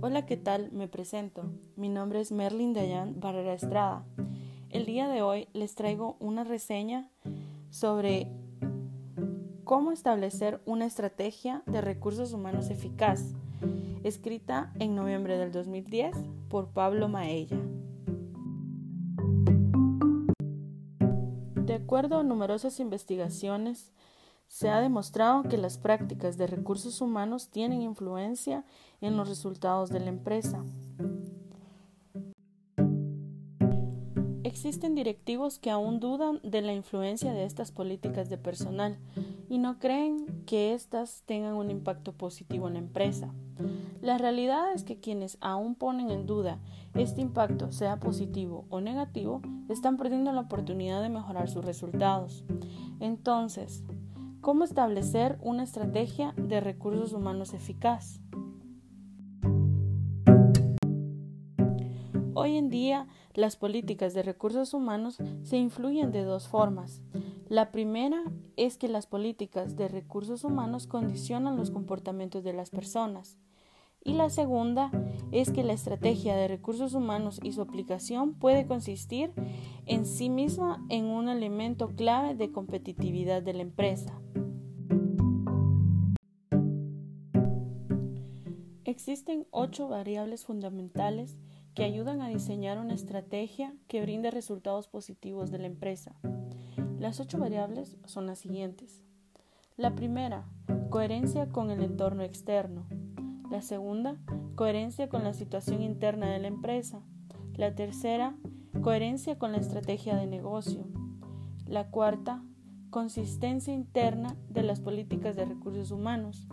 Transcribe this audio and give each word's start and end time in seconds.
Hola, 0.00 0.26
¿qué 0.26 0.36
tal? 0.36 0.70
Me 0.70 0.86
presento. 0.86 1.42
Mi 1.74 1.88
nombre 1.88 2.20
es 2.20 2.30
Merlin 2.30 2.72
Dayan 2.72 3.18
Barrera 3.18 3.52
Estrada. 3.52 4.04
El 4.70 4.86
día 4.86 5.08
de 5.08 5.22
hoy 5.22 5.48
les 5.54 5.74
traigo 5.74 6.16
una 6.20 6.44
reseña 6.44 7.10
sobre 7.70 8.28
cómo 9.64 9.90
establecer 9.90 10.60
una 10.66 10.86
estrategia 10.86 11.64
de 11.66 11.80
recursos 11.80 12.32
humanos 12.32 12.70
eficaz, 12.70 13.34
escrita 14.04 14.72
en 14.78 14.94
noviembre 14.94 15.36
del 15.36 15.50
2010 15.50 16.14
por 16.48 16.68
Pablo 16.68 17.08
Maella. 17.08 17.58
De 21.56 21.74
acuerdo 21.74 22.20
a 22.20 22.22
numerosas 22.22 22.78
investigaciones, 22.78 23.90
se 24.48 24.70
ha 24.70 24.80
demostrado 24.80 25.44
que 25.44 25.58
las 25.58 25.78
prácticas 25.78 26.36
de 26.36 26.46
recursos 26.46 27.00
humanos 27.00 27.48
tienen 27.48 27.82
influencia 27.82 28.64
en 29.00 29.16
los 29.16 29.28
resultados 29.28 29.90
de 29.90 30.00
la 30.00 30.08
empresa. 30.08 30.64
Existen 34.42 34.94
directivos 34.94 35.58
que 35.58 35.70
aún 35.70 36.00
dudan 36.00 36.40
de 36.42 36.62
la 36.62 36.72
influencia 36.72 37.32
de 37.32 37.44
estas 37.44 37.70
políticas 37.70 38.28
de 38.30 38.38
personal 38.38 38.98
y 39.48 39.58
no 39.58 39.78
creen 39.78 40.42
que 40.46 40.72
éstas 40.72 41.22
tengan 41.26 41.54
un 41.54 41.70
impacto 41.70 42.12
positivo 42.12 42.66
en 42.66 42.74
la 42.74 42.80
empresa. 42.80 43.32
La 44.00 44.16
realidad 44.16 44.72
es 44.72 44.84
que 44.84 44.98
quienes 44.98 45.36
aún 45.40 45.74
ponen 45.74 46.10
en 46.10 46.26
duda 46.26 46.58
este 46.94 47.20
impacto, 47.20 47.70
sea 47.72 48.00
positivo 48.00 48.64
o 48.70 48.80
negativo, 48.80 49.42
están 49.68 49.96
perdiendo 49.96 50.32
la 50.32 50.40
oportunidad 50.40 51.02
de 51.02 51.10
mejorar 51.10 51.48
sus 51.48 51.64
resultados. 51.64 52.44
Entonces, 53.00 53.84
¿Cómo 54.48 54.64
establecer 54.64 55.36
una 55.42 55.62
estrategia 55.62 56.32
de 56.38 56.62
recursos 56.62 57.12
humanos 57.12 57.52
eficaz? 57.52 58.18
Hoy 62.32 62.56
en 62.56 62.70
día, 62.70 63.08
las 63.34 63.56
políticas 63.56 64.14
de 64.14 64.22
recursos 64.22 64.72
humanos 64.72 65.18
se 65.42 65.58
influyen 65.58 66.12
de 66.12 66.22
dos 66.22 66.48
formas. 66.48 67.02
La 67.50 67.70
primera 67.70 68.24
es 68.56 68.78
que 68.78 68.88
las 68.88 69.06
políticas 69.06 69.76
de 69.76 69.86
recursos 69.86 70.44
humanos 70.44 70.86
condicionan 70.86 71.58
los 71.58 71.70
comportamientos 71.70 72.42
de 72.42 72.54
las 72.54 72.70
personas. 72.70 73.36
Y 74.02 74.14
la 74.14 74.30
segunda 74.30 74.90
es 75.30 75.50
que 75.50 75.62
la 75.62 75.74
estrategia 75.74 76.34
de 76.34 76.48
recursos 76.48 76.94
humanos 76.94 77.38
y 77.42 77.52
su 77.52 77.60
aplicación 77.60 78.32
puede 78.32 78.66
consistir 78.66 79.30
en 79.84 80.06
sí 80.06 80.30
misma 80.30 80.86
en 80.88 81.04
un 81.04 81.28
elemento 81.28 81.88
clave 81.88 82.34
de 82.34 82.50
competitividad 82.50 83.42
de 83.42 83.52
la 83.52 83.60
empresa. 83.60 84.18
Existen 88.88 89.46
ocho 89.50 89.86
variables 89.86 90.46
fundamentales 90.46 91.36
que 91.74 91.84
ayudan 91.84 92.22
a 92.22 92.28
diseñar 92.28 92.78
una 92.78 92.94
estrategia 92.94 93.74
que 93.86 94.00
brinde 94.00 94.30
resultados 94.30 94.88
positivos 94.88 95.50
de 95.50 95.58
la 95.58 95.66
empresa. 95.66 96.16
Las 96.98 97.20
ocho 97.20 97.36
variables 97.36 97.98
son 98.06 98.24
las 98.24 98.38
siguientes. 98.38 99.02
La 99.76 99.94
primera, 99.94 100.48
coherencia 100.88 101.50
con 101.50 101.70
el 101.70 101.82
entorno 101.82 102.22
externo. 102.22 102.86
La 103.50 103.60
segunda, 103.60 104.16
coherencia 104.54 105.10
con 105.10 105.22
la 105.22 105.34
situación 105.34 105.82
interna 105.82 106.30
de 106.30 106.38
la 106.38 106.48
empresa. 106.48 107.02
La 107.56 107.74
tercera, 107.74 108.38
coherencia 108.80 109.38
con 109.38 109.52
la 109.52 109.58
estrategia 109.58 110.16
de 110.16 110.26
negocio. 110.26 110.88
La 111.66 111.90
cuarta, 111.90 112.42
consistencia 112.88 113.74
interna 113.74 114.34
de 114.48 114.62
las 114.62 114.80
políticas 114.80 115.36
de 115.36 115.44
recursos 115.44 115.90
humanos. 115.90 116.48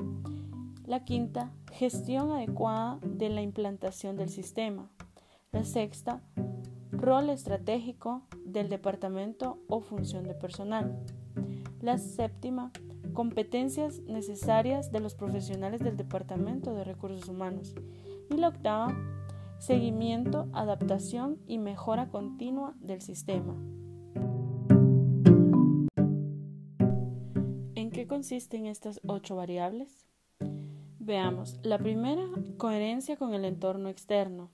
La 0.88 1.04
quinta, 1.04 1.52
gestión 1.72 2.30
adecuada 2.30 3.00
de 3.02 3.30
la 3.30 3.42
implantación 3.42 4.18
del 4.18 4.30
sistema. 4.30 4.92
La 5.52 5.64
sexta, 5.64 6.22
rol 6.92 7.32
estratégico 7.32 8.22
del 8.46 8.70
departamento 8.70 9.58
o 9.68 9.82
función 9.82 10.26
de 10.26 10.36
personal. 10.36 10.96
La 11.82 11.98
séptima, 11.98 12.72
competencias 13.14 14.02
necesarias 14.02 14.92
de 14.92 15.00
los 15.00 15.16
profesionales 15.16 15.82
del 15.82 15.98
Departamento 15.98 16.76
de 16.76 16.84
Recursos 16.84 17.28
Humanos. 17.30 17.74
Y 18.30 18.38
la 18.38 18.50
octava, 18.50 18.96
seguimiento, 19.58 20.50
adaptación 20.54 21.40
y 21.48 21.58
mejora 21.58 22.10
continua 22.10 22.76
del 22.80 23.02
sistema. 23.02 23.56
¿En 27.74 27.90
qué 27.90 28.06
consisten 28.06 28.68
estas 28.68 29.02
ocho 29.04 29.36
variables? 29.36 30.06
Veamos, 31.06 31.60
la 31.62 31.78
primera, 31.78 32.24
coherencia 32.58 33.16
con 33.16 33.36
el 33.36 33.46
entorno 33.46 33.90
externo. 33.90 34.50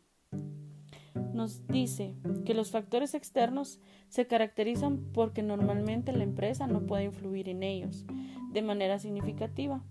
Nos 1.33 1.65
dice 1.65 2.13
que 2.43 2.53
los 2.53 2.71
factores 2.71 3.13
externos 3.13 3.79
se 4.09 4.27
caracterizan 4.27 4.97
porque 5.13 5.43
normalmente 5.43 6.11
la 6.11 6.25
empresa 6.25 6.67
no 6.67 6.85
puede 6.85 7.05
influir 7.05 7.47
en 7.47 7.63
ellos 7.63 8.05
de 8.51 8.61
manera 8.61 8.99
significativa. 8.99 9.81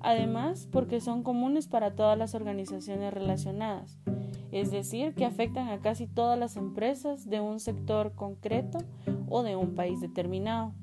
Además, 0.00 0.68
porque 0.72 1.00
son 1.00 1.22
comunes 1.22 1.68
para 1.68 1.94
todas 1.94 2.18
las 2.18 2.34
organizaciones 2.34 3.14
relacionadas, 3.14 4.00
es 4.50 4.72
decir, 4.72 5.14
que 5.14 5.26
afectan 5.26 5.68
a 5.68 5.78
casi 5.78 6.08
todas 6.08 6.36
las 6.36 6.56
empresas 6.56 7.30
de 7.30 7.40
un 7.40 7.60
sector 7.60 8.16
concreto 8.16 8.78
o 9.28 9.44
de 9.44 9.54
un 9.54 9.76
país 9.76 10.00
determinado, 10.00 10.74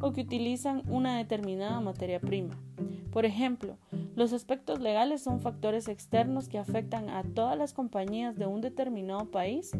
o 0.00 0.12
que 0.12 0.22
utilizan 0.22 0.82
una 0.88 1.18
determinada 1.18 1.78
materia 1.78 2.18
prima. 2.18 2.58
Por 3.12 3.26
ejemplo, 3.26 3.76
los 4.14 4.32
aspectos 4.32 4.80
legales 4.80 5.22
son 5.22 5.40
factores 5.40 5.88
externos 5.88 6.48
que 6.48 6.58
afectan 6.58 7.08
a 7.08 7.22
todas 7.22 7.56
las 7.56 7.72
compañías 7.72 8.36
de 8.36 8.46
un 8.46 8.60
determinado 8.60 9.30
país 9.30 9.72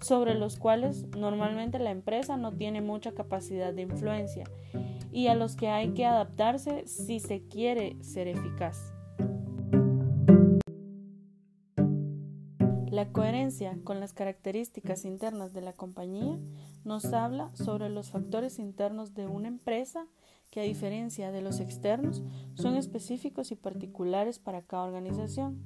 sobre 0.00 0.34
los 0.34 0.58
cuales 0.58 1.06
normalmente 1.16 1.78
la 1.78 1.90
empresa 1.90 2.36
no 2.36 2.52
tiene 2.52 2.80
mucha 2.80 3.12
capacidad 3.12 3.72
de 3.72 3.82
influencia 3.82 4.44
y 5.12 5.28
a 5.28 5.34
los 5.34 5.54
que 5.54 5.68
hay 5.68 5.90
que 5.90 6.06
adaptarse 6.06 6.86
si 6.86 7.20
se 7.20 7.42
quiere 7.46 7.96
ser 8.02 8.28
eficaz. 8.28 8.94
La 12.90 13.10
coherencia 13.10 13.76
con 13.82 13.98
las 13.98 14.12
características 14.12 15.04
internas 15.04 15.52
de 15.52 15.60
la 15.60 15.72
compañía 15.72 16.38
nos 16.84 17.06
habla 17.12 17.50
sobre 17.54 17.88
los 17.88 18.10
factores 18.10 18.60
internos 18.60 19.14
de 19.14 19.26
una 19.26 19.48
empresa 19.48 20.06
que 20.54 20.60
a 20.60 20.64
diferencia 20.64 21.32
de 21.32 21.42
los 21.42 21.58
externos 21.58 22.22
son 22.54 22.76
específicos 22.76 23.50
y 23.50 23.56
particulares 23.56 24.38
para 24.38 24.62
cada 24.62 24.84
organización 24.84 25.64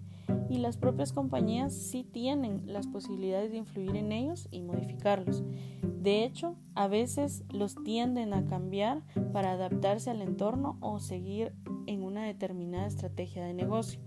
y 0.49 0.57
las 0.57 0.79
propias 0.79 1.13
compañías 1.13 1.75
sí 1.75 2.05
tienen 2.05 2.63
las 2.65 2.87
posibilidades 2.87 3.51
de 3.51 3.59
influir 3.59 3.97
en 3.97 4.13
ellos 4.13 4.49
y 4.51 4.63
modificarlos. 4.63 5.45
De 5.83 6.25
hecho, 6.25 6.57
a 6.75 6.89
veces 6.89 7.45
los 7.51 7.75
tienden 7.85 8.33
a 8.33 8.47
cambiar 8.47 9.03
para 9.35 9.53
adaptarse 9.53 10.09
al 10.09 10.23
entorno 10.23 10.79
o 10.81 11.01
seguir 11.01 11.53
en 11.87 12.03
una 12.03 12.25
determinada 12.25 12.87
estrategia 12.87 13.45
de 13.45 13.53
negocio. 13.53 14.01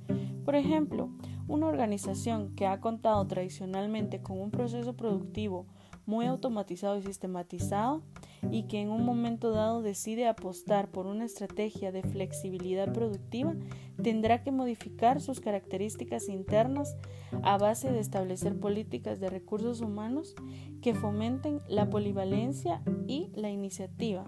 Por 0.43 0.55
ejemplo, 0.55 1.11
una 1.47 1.67
organización 1.67 2.55
que 2.55 2.65
ha 2.65 2.81
contado 2.81 3.27
tradicionalmente 3.27 4.23
con 4.23 4.41
un 4.41 4.49
proceso 4.49 4.95
productivo 4.95 5.67
muy 6.07 6.25
automatizado 6.25 6.97
y 6.97 7.03
sistematizado 7.03 8.01
y 8.49 8.63
que 8.63 8.81
en 8.81 8.89
un 8.89 9.05
momento 9.05 9.51
dado 9.51 9.81
decide 9.81 10.27
apostar 10.27 10.89
por 10.89 11.05
una 11.05 11.25
estrategia 11.25 11.91
de 11.91 12.01
flexibilidad 12.01 12.91
productiva, 12.91 13.55
tendrá 14.01 14.43
que 14.43 14.51
modificar 14.51 15.21
sus 15.21 15.39
características 15.39 16.29
internas 16.29 16.95
a 17.43 17.57
base 17.57 17.91
de 17.91 17.99
establecer 17.99 18.59
políticas 18.59 19.19
de 19.19 19.29
recursos 19.29 19.81
humanos 19.81 20.35
que 20.81 20.95
fomenten 20.95 21.61
la 21.67 21.89
polivalencia 21.89 22.81
y 23.07 23.31
la 23.35 23.49
iniciativa. 23.49 24.25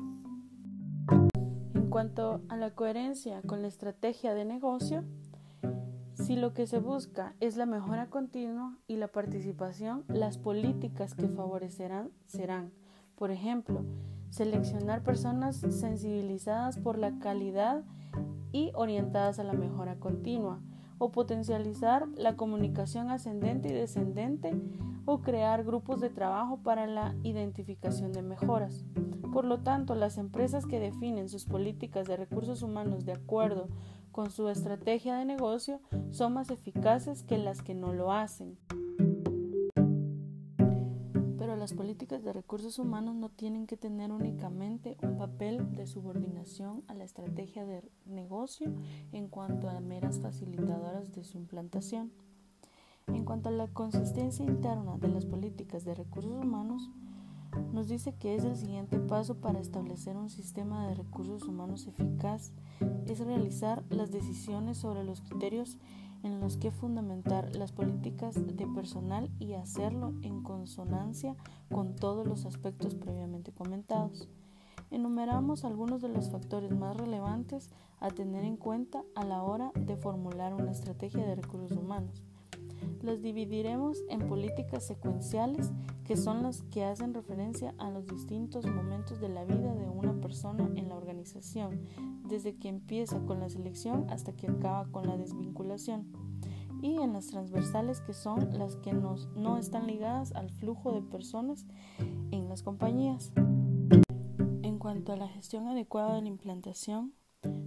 En 1.74 1.90
cuanto 1.90 2.42
a 2.50 2.58
la 2.58 2.72
coherencia 2.72 3.42
con 3.42 3.62
la 3.62 3.68
estrategia 3.68 4.34
de 4.34 4.46
negocio, 4.46 5.04
si 6.14 6.36
lo 6.36 6.54
que 6.54 6.68
se 6.68 6.80
busca 6.80 7.36
es 7.40 7.58
la 7.58 7.66
mejora 7.66 8.10
continua 8.10 8.78
y 8.88 8.98
la 8.98 9.08
participación, 9.08 10.06
las 10.08 10.38
políticas 10.38 11.16
que 11.16 11.28
favorecerán 11.28 12.12
serán, 12.28 12.72
por 13.16 13.32
ejemplo, 13.32 13.84
seleccionar 14.30 15.04
personas 15.04 15.58
sensibilizadas 15.58 16.78
por 16.78 16.98
la 16.98 17.20
calidad 17.20 17.84
y 18.52 18.72
orientadas 18.76 19.40
a 19.40 19.44
la 19.44 19.54
mejora 19.54 20.00
continua, 20.00 20.60
o 20.98 21.12
potencializar 21.12 22.08
la 22.16 22.36
comunicación 22.36 23.10
ascendente 23.10 23.70
y 23.70 23.74
descendente, 23.74 24.54
o 25.06 25.22
crear 25.22 25.64
grupos 25.64 26.00
de 26.00 26.10
trabajo 26.10 26.58
para 26.58 26.88
la 26.88 27.14
identificación 27.24 28.14
de 28.14 28.22
mejoras. 28.22 28.86
Por 29.34 29.46
lo 29.46 29.60
tanto, 29.60 29.96
las 29.96 30.18
empresas 30.18 30.66
que 30.66 30.80
definen 30.80 31.28
sus 31.28 31.46
políticas 31.46 32.08
de 32.08 32.18
recursos 32.18 32.62
humanos 32.62 33.06
de 33.06 33.14
acuerdo 33.14 33.68
con 34.12 34.30
su 34.30 34.48
estrategia 34.48 35.16
de 35.16 35.26
negocio 35.26 35.82
son 36.12 36.34
más 36.34 36.52
eficaces 36.52 37.24
que 37.24 37.38
las 37.38 37.62
que 37.62 37.74
no 37.74 37.94
lo 37.94 38.12
hacen. 38.12 38.58
Las 41.64 41.72
políticas 41.72 42.22
de 42.22 42.34
recursos 42.34 42.78
humanos 42.78 43.16
no 43.16 43.30
tienen 43.30 43.68
que 43.68 43.78
tener 43.78 44.12
únicamente 44.12 44.98
un 45.02 45.16
papel 45.16 45.74
de 45.78 45.88
subordinación 45.88 46.84
a 46.90 46.94
la 46.94 47.06
estrategia 47.06 47.66
de 47.66 47.90
negocio 48.06 48.70
en 49.14 49.30
cuanto 49.30 49.70
a 49.70 49.80
meras 49.80 50.20
facilitadoras 50.20 51.14
de 51.14 51.24
su 51.24 51.38
implantación. 51.38 52.12
En 53.08 53.24
cuanto 53.24 53.48
a 53.48 53.54
la 53.54 53.68
consistencia 53.70 54.44
interna 54.44 54.98
de 54.98 55.08
las 55.08 55.26
políticas 55.26 55.86
de 55.86 55.96
recursos 55.96 56.34
humanos, 56.34 56.90
nos 57.72 57.88
dice 57.88 58.14
que 58.14 58.36
es 58.36 58.44
el 58.44 58.58
siguiente 58.58 59.00
paso 59.00 59.36
para 59.36 59.62
establecer 59.62 60.18
un 60.18 60.30
sistema 60.30 60.90
de 60.90 60.96
recursos 60.96 61.44
humanos 61.44 61.88
eficaz, 61.88 62.52
es 63.08 63.20
realizar 63.20 63.84
las 63.90 64.12
decisiones 64.12 64.78
sobre 64.78 65.04
los 65.04 65.22
criterios 65.22 65.78
en 66.24 66.40
los 66.40 66.58
que 66.58 66.72
fundamentar 66.72 67.56
las 67.56 67.72
políticas 67.72 68.36
de 68.56 68.66
personal 68.68 69.30
y 69.40 69.54
hacerlo 69.54 70.14
en 70.22 70.42
consonancia 70.42 71.36
con 71.70 71.96
todos 71.96 72.26
los 72.26 72.46
aspectos 72.46 72.96
previamente 72.96 73.52
comentados. 73.52 74.30
Enumeramos 74.90 75.66
algunos 75.66 76.02
de 76.02 76.10
los 76.10 76.30
factores 76.30 76.72
más 76.72 76.96
relevantes 76.96 77.70
a 78.00 78.10
tener 78.10 78.46
en 78.46 78.58
cuenta 78.58 79.04
a 79.16 79.26
la 79.26 79.42
hora 79.44 79.72
de 79.76 79.98
formular 79.98 80.54
una 80.54 80.72
estrategia 80.72 81.26
de 81.26 81.36
recursos 81.36 81.78
humanos. 81.78 82.24
Los 83.04 83.22
dividiremos 83.22 84.02
en 84.08 84.30
políticas 84.30 84.88
secuenciales, 84.88 85.74
que 86.06 86.16
son 86.16 86.42
las 86.42 86.62
que 86.64 86.86
hacen 86.86 87.14
referencia 87.14 87.76
a 87.78 87.92
los 87.92 88.08
distintos 88.08 88.66
momentos 88.66 89.20
de 89.20 89.28
la 89.28 89.44
vida 89.44 89.76
de 89.76 89.90
una 89.90 90.22
persona 90.22 90.72
en 90.78 90.88
la 90.88 90.96
organización, 90.96 91.82
desde 92.24 92.56
que 92.56 92.70
empieza 92.70 93.20
con 93.26 93.42
la 93.42 93.50
selección 93.50 94.06
hasta 94.10 94.32
que 94.32 94.48
acaba 94.48 94.90
con 94.90 95.06
la 95.06 95.18
desvinculación. 95.18 96.14
Y 96.82 97.02
en 97.02 97.12
las 97.12 97.28
transversales, 97.28 98.00
que 98.00 98.14
son 98.14 98.58
las 98.58 98.78
que 98.78 98.94
no 98.94 99.58
están 99.58 99.86
ligadas 99.86 100.32
al 100.32 100.50
flujo 100.50 100.94
de 100.94 101.02
personas 101.02 101.66
en 102.32 102.48
las 102.48 102.64
compañías. 102.64 103.34
En 104.62 104.80
cuanto 104.80 105.12
a 105.12 105.18
la 105.18 105.28
gestión 105.28 105.68
adecuada 105.68 106.16
de 106.16 106.22
la 106.22 106.30
implantación, 106.30 107.14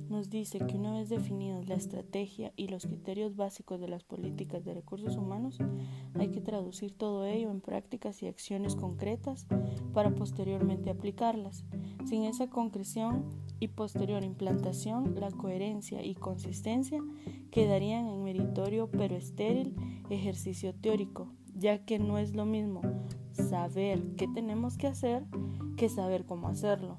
nos 0.09 0.31
dice 0.31 0.59
que 0.59 0.77
una 0.77 0.93
vez 0.93 1.09
definidos 1.09 1.69
la 1.69 1.75
estrategia 1.75 2.53
y 2.57 2.69
los 2.69 2.87
criterios 2.87 3.37
básicos 3.37 3.81
de 3.81 3.89
las 3.89 4.03
políticas 4.03 4.65
de 4.65 4.75
recursos 4.75 5.17
humanos, 5.17 5.59
hay 6.15 6.29
que 6.29 6.41
traducir 6.41 6.93
todo 6.93 7.27
ello 7.27 7.51
en 7.51 7.61
prácticas 7.61 8.23
y 8.23 8.27
acciones 8.27 8.77
concretas 8.77 9.47
para 9.93 10.15
posteriormente 10.15 10.91
aplicarlas. 10.91 11.65
Sin 12.07 12.25
esa 12.25 12.49
concreción 12.49 13.25
y 13.61 13.69
posterior 13.69 14.25
implantación, 14.25 15.15
la 15.19 15.31
coherencia 15.31 16.05
y 16.05 16.15
consistencia 16.15 17.03
quedarían 17.51 18.07
en 18.07 18.23
meritorio 18.23 18.91
pero 18.91 19.17
estéril 19.17 19.75
ejercicio 20.09 20.75
teórico, 20.75 21.29
ya 21.55 21.85
que 21.85 21.99
no 21.99 22.19
es 22.19 22.35
lo 22.35 22.47
mismo 22.47 22.81
saber 23.33 24.03
qué 24.17 24.29
tenemos 24.29 24.79
que 24.79 24.87
hacer 24.87 25.25
que 25.77 25.89
saber 25.91 26.25
cómo 26.25 26.49
hacerlo 26.49 26.99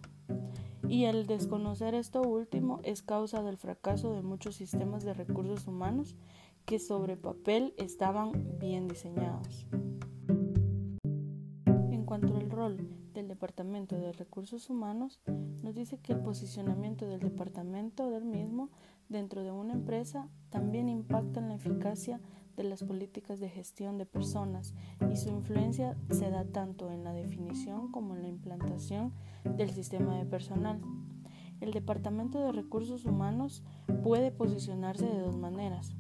y 0.90 1.06
el 1.06 1.28
desconocer 1.28 1.96
esto 1.96 2.22
último 2.22 2.80
es 2.84 3.02
causa 3.02 3.44
del 3.44 3.58
fracaso 3.58 4.14
de 4.14 4.22
muchos 4.22 4.56
sistemas 4.56 5.04
de 5.04 5.14
recursos 5.14 5.68
humanos 5.68 6.16
que 6.66 6.80
sobre 6.80 7.18
papel 7.18 7.74
estaban 7.78 8.58
bien 8.60 8.88
diseñados. 8.88 9.68
En 11.04 12.06
cuanto 12.06 12.36
al 12.38 12.50
rol 12.50 12.78
del 13.14 13.28
Departamento 13.28 13.98
de 13.98 14.14
Recursos 14.14 14.70
Humanos, 14.70 15.20
nos 15.64 15.76
dice 15.76 15.98
que 15.98 16.14
el 16.14 16.20
posicionamiento 16.20 17.08
del 17.08 17.20
departamento 17.20 18.10
del 18.10 18.26
mismo 18.26 18.70
dentro 19.10 19.44
de 19.44 19.52
una 19.52 19.74
empresa 19.74 20.30
también 20.50 20.88
impacta 20.88 21.40
en 21.40 21.50
la 21.50 21.56
eficacia 21.56 22.22
de 22.58 22.64
las 22.64 22.84
políticas 22.84 23.40
de 23.40 23.50
gestión 23.50 23.98
de 23.98 24.06
personas 24.06 24.74
y 25.12 25.16
su 25.16 25.30
influencia 25.30 25.96
se 26.10 26.30
da 26.30 26.44
tanto 26.44 26.92
en 26.92 27.04
la 27.04 27.14
definición 27.14 27.92
como 27.92 28.16
en 28.16 28.24
la 28.24 28.28
implantación 28.28 29.14
del 29.56 29.70
sistema 29.70 30.18
de 30.18 30.26
personal. 30.26 30.82
El 31.62 31.72
Departamento 31.72 32.40
de 32.40 32.52
Recursos 32.52 33.06
Humanos 33.06 33.64
puede 34.04 34.32
posicionarse 34.32 35.06
de 35.06 35.20
dos 35.20 35.38
maneras, 35.38 35.96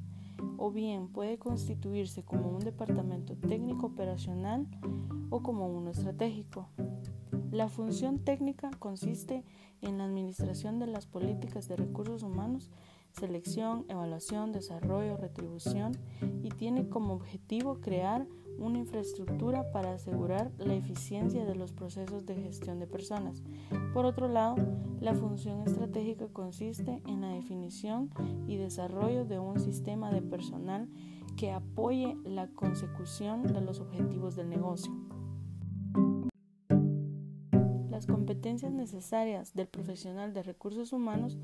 o 0.57 0.71
bien 0.71 1.07
puede 1.07 1.37
constituirse 1.37 2.23
como 2.23 2.49
un 2.49 2.59
departamento 2.59 3.35
técnico 3.35 3.87
operacional 3.87 4.67
o 5.29 5.41
como 5.41 5.67
uno 5.67 5.91
estratégico. 5.91 6.69
La 7.51 7.69
función 7.69 8.19
técnica 8.19 8.69
consiste 8.77 9.43
en 9.81 9.99
la 9.99 10.05
administración 10.05 10.79
de 10.79 10.87
las 10.87 11.05
políticas 11.05 11.67
de 11.67 11.75
recursos 11.75 12.23
humanos 12.23 12.71
selección, 13.19 13.85
evaluación, 13.89 14.51
desarrollo, 14.51 15.17
retribución 15.17 15.97
y 16.43 16.49
tiene 16.49 16.87
como 16.89 17.13
objetivo 17.13 17.79
crear 17.81 18.27
una 18.59 18.79
infraestructura 18.79 19.71
para 19.71 19.93
asegurar 19.93 20.51
la 20.57 20.73
eficiencia 20.73 21.45
de 21.45 21.55
los 21.55 21.73
procesos 21.73 22.25
de 22.25 22.35
gestión 22.35 22.79
de 22.79 22.87
personas. 22.87 23.43
Por 23.93 24.05
otro 24.05 24.27
lado, 24.27 24.55
la 24.99 25.13
función 25.13 25.61
estratégica 25.61 26.27
consiste 26.27 27.01
en 27.05 27.21
la 27.21 27.29
definición 27.29 28.09
y 28.47 28.57
desarrollo 28.57 29.25
de 29.25 29.39
un 29.39 29.59
sistema 29.59 30.11
de 30.11 30.21
personal 30.21 30.87
que 31.35 31.51
apoye 31.51 32.17
la 32.23 32.47
consecución 32.47 33.43
de 33.43 33.61
los 33.61 33.79
objetivos 33.79 34.35
del 34.35 34.49
negocio. 34.49 34.91
Las 37.97 38.05
competencias 38.05 38.71
necesarias 38.71 39.55
del 39.55 39.65
profesional 39.65 40.31
de 40.31 40.43
recursos 40.43 40.93
humanos 40.93 41.35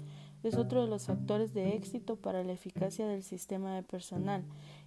es 0.44 0.56
otro 0.56 0.84
de 0.84 0.88
los 0.88 1.08
factores 1.08 1.52
de 1.56 1.76
éxito 1.76 2.16
para 2.16 2.44
la 2.44 2.52
eficacia 2.52 3.08
del 3.08 3.24
sistema 3.24 3.74
de 3.74 3.82
personal 3.82 4.44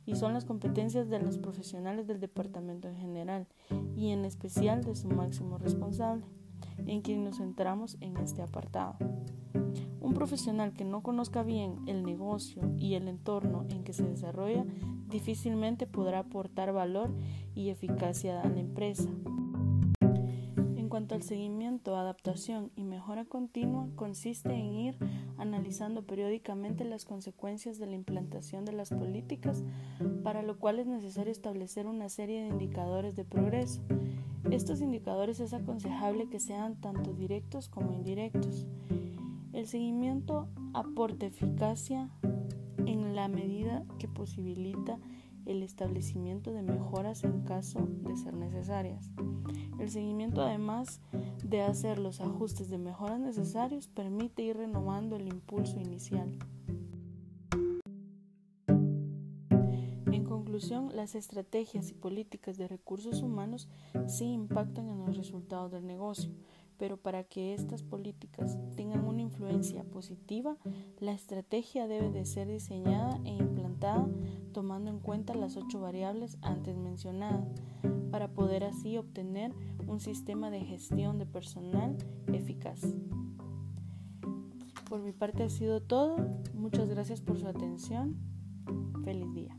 y 0.07 0.15
son 0.15 0.33
las 0.33 0.45
competencias 0.45 1.09
de 1.09 1.19
los 1.19 1.39
profesionales 1.39 2.07
del 2.07 2.21
departamento 2.21 2.87
en 2.87 2.95
general 2.95 3.49
y 3.97 4.11
en 4.11 4.25
especial 4.25 4.85
de 4.85 4.95
su 4.95 5.09
máximo 5.09 5.59
responsable, 5.59 6.25
en 6.87 7.03
quien 7.03 7.25
nos 7.25 7.39
centramos 7.39 7.97
en 8.01 8.17
este 8.19 8.43
apartado. 8.43 8.95
Un 10.01 10.15
profesional 10.15 10.73
que 10.73 10.85
no 10.85 11.03
conozca 11.03 11.43
bien 11.43 11.81
el 11.89 12.05
negocio 12.05 12.63
y 12.79 12.95
el 12.95 13.09
entorno 13.09 13.67
en 13.71 13.83
que 13.83 13.93
se 13.93 14.05
desarrolla 14.05 14.65
difícilmente 15.09 15.89
podrá 15.89 16.21
aportar 16.21 16.73
valor 16.73 17.11
y 17.57 17.71
eficacia 17.71 18.41
a 18.41 18.49
la 18.49 18.61
empresa 18.61 19.11
cuanto 20.97 21.15
al 21.15 21.23
seguimiento, 21.23 21.95
adaptación 21.95 22.71
y 22.75 22.83
mejora 22.83 23.27
continua, 23.27 23.87
consiste 23.97 24.55
en 24.55 24.73
ir 24.73 24.97
analizando 25.37 26.07
periódicamente 26.07 26.87
las 26.87 27.05
consecuencias 27.05 27.79
de 27.79 27.87
la 27.87 27.97
implantación 27.97 28.65
de 28.65 28.73
las 28.73 28.89
políticas, 28.89 29.63
para 30.25 30.41
lo 30.41 30.59
cual 30.59 30.79
es 30.79 30.87
necesario 30.87 31.31
establecer 31.31 31.87
una 31.87 32.09
serie 32.09 32.41
de 32.41 32.49
indicadores 32.49 33.15
de 33.15 33.27
progreso. 33.27 33.83
Estos 34.51 34.81
indicadores 34.81 35.39
es 35.41 35.53
aconsejable 35.53 36.31
que 36.31 36.41
sean 36.41 36.77
tanto 36.77 37.13
directos 37.13 37.69
como 37.69 37.93
indirectos. 37.93 38.67
El 39.53 39.67
seguimiento 39.67 40.49
aporta 40.73 41.27
eficacia 41.27 42.09
en 42.87 43.15
la 43.15 43.29
medida 43.29 43.85
que 43.99 44.09
posibilita 44.09 44.99
el 45.47 45.63
establecimiento 45.63 46.53
de 46.53 46.63
mejoras 46.63 47.25
en 47.25 47.43
caso 47.43 47.89
de 48.03 48.17
ser 48.17 48.35
necesarias. 48.35 49.11
El 49.79 49.91
seguimiento, 49.91 50.43
además 50.43 51.01
de 51.45 51.63
hacer 51.63 51.99
los 51.99 52.21
ajustes 52.21 52.69
de 52.69 52.79
mejoras 52.79 53.21
necesarios, 53.21 53.89
permite 53.89 54.43
ir 54.43 54.57
renovando 54.57 55.17
el 55.17 55.29
impulso 55.29 55.79
inicial. 55.79 56.37
En 60.13 60.25
conclusión, 60.25 60.95
las 60.97 61.15
estrategias 61.15 61.91
y 61.91 61.95
políticas 61.95 62.57
de 62.57 62.67
recursos 62.67 63.23
humanos 63.23 63.69
sí 64.07 64.33
impactan 64.33 64.89
en 64.89 64.99
los 64.99 65.17
resultados 65.17 65.71
del 65.71 65.87
negocio, 65.87 66.33
pero 66.79 66.97
para 66.97 67.25
que 67.25 67.55
estas 67.55 67.83
políticas 67.83 68.59
tengan 68.77 69.05
una 69.05 69.23
influencia 69.23 69.85
positiva, 69.85 70.57
la 71.01 71.13
estrategia 71.13 71.87
debe 71.87 72.11
de 72.11 72.25
ser 72.25 72.49
diseñada 72.49 73.21
e 73.25 73.31
implantada 73.31 74.07
tomando 74.53 74.91
en 74.91 75.01
cuenta 75.01 75.35
las 75.35 75.57
ocho 75.57 75.81
variables 75.81 76.39
antes 76.41 76.77
mencionadas, 76.77 77.47
para 78.11 78.29
poder 78.29 78.65
así 78.65 78.97
obtener 78.97 79.53
un 79.87 80.01
sistema 80.01 80.51
de 80.51 80.61
gestión 80.61 81.19
de 81.19 81.27
personal 81.27 81.97
eficaz. 82.33 82.81
Por 84.89 85.01
mi 85.01 85.13
parte 85.13 85.43
ha 85.43 85.51
sido 85.51 85.83
todo. 85.83 86.17
Muchas 86.55 86.89
gracias 86.89 87.21
por 87.21 87.39
su 87.39 87.49
atención. 87.49 88.17
Feliz 89.05 89.33
día. 89.35 89.56